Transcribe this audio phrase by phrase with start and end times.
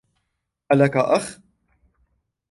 [0.71, 1.41] ألك أخ؟